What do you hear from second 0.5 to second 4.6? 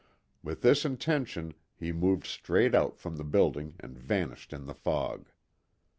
this intention he moved straight out from the building and vanished